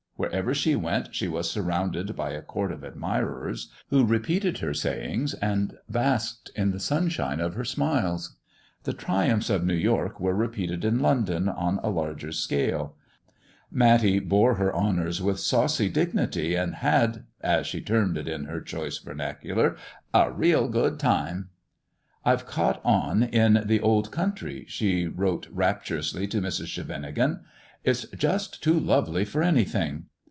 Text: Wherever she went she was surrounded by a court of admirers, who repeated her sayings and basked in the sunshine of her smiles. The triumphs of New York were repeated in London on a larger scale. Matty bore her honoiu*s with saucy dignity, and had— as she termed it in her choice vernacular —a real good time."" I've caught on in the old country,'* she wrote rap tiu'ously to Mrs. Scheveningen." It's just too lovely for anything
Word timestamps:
Wherever 0.17 0.53
she 0.53 0.75
went 0.75 1.15
she 1.15 1.27
was 1.27 1.49
surrounded 1.49 2.15
by 2.15 2.29
a 2.33 2.43
court 2.43 2.71
of 2.71 2.83
admirers, 2.83 3.71
who 3.89 4.05
repeated 4.05 4.59
her 4.59 4.71
sayings 4.71 5.33
and 5.33 5.79
basked 5.89 6.51
in 6.55 6.69
the 6.69 6.79
sunshine 6.79 7.39
of 7.39 7.55
her 7.55 7.65
smiles. 7.65 8.37
The 8.83 8.93
triumphs 8.93 9.49
of 9.49 9.65
New 9.65 9.73
York 9.73 10.19
were 10.19 10.35
repeated 10.35 10.85
in 10.85 10.99
London 10.99 11.49
on 11.49 11.79
a 11.81 11.89
larger 11.89 12.31
scale. 12.31 12.95
Matty 13.71 14.19
bore 14.19 14.57
her 14.57 14.71
honoiu*s 14.73 15.19
with 15.21 15.39
saucy 15.39 15.89
dignity, 15.89 16.53
and 16.53 16.75
had— 16.75 17.25
as 17.41 17.65
she 17.65 17.81
termed 17.81 18.15
it 18.15 18.27
in 18.27 18.45
her 18.45 18.61
choice 18.61 18.99
vernacular 18.99 19.75
—a 20.13 20.31
real 20.31 20.67
good 20.67 20.99
time."" 20.99 21.49
I've 22.23 22.45
caught 22.45 22.79
on 22.85 23.23
in 23.23 23.63
the 23.65 23.81
old 23.81 24.11
country,'* 24.11 24.65
she 24.67 25.07
wrote 25.07 25.47
rap 25.49 25.83
tiu'ously 25.83 26.29
to 26.29 26.41
Mrs. 26.41 26.67
Scheveningen." 26.67 27.39
It's 27.83 28.05
just 28.09 28.61
too 28.61 28.79
lovely 28.79 29.25
for 29.25 29.41
anything 29.41 30.03